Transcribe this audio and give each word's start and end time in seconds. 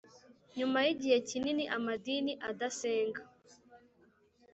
nyuma 0.57 0.77
yigihe 0.85 1.17
kinini 1.29 1.63
amadini 1.77 2.33
adasenga 2.49 3.21